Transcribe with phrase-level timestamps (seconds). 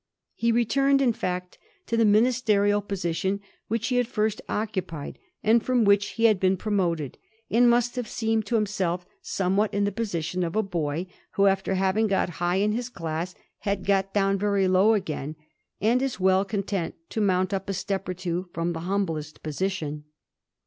[0.33, 5.63] He returned, in fact, to the ministerial position which he had first occu pied, and
[5.63, 7.19] fi'om which he had been promoted,
[7.51, 11.75] and must have seemed to himself somewhat in the position of a boy who, after
[11.75, 15.35] having got high in his class, has got down very low again,
[15.79, 20.05] and is well content to mount up a step or two fi*om the htmiblest position.